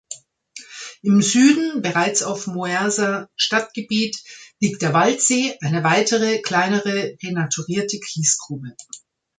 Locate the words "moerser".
2.47-3.29